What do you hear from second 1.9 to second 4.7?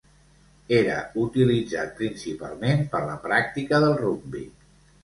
principalment per la pràctica del rugbi.